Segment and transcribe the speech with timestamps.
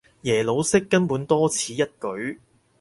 [0.23, 2.39] 耶魯式根本多此一舉